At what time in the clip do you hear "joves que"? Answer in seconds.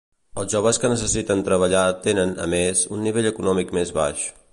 0.53-0.89